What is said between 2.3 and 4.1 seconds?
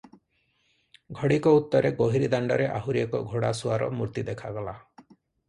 ଦାଣ୍ତରେ ଆହୁରି ଏକ ଘୋଡ଼ାସୁଆର